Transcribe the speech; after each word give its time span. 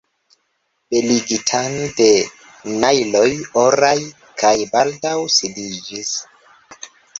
Beligitan 0.93 1.75
de 1.99 2.07
najloj 2.85 3.27
oraj, 3.67 3.93
kaj 4.43 4.55
baldaŭ 4.75 5.15
sidiĝis. 5.37 6.15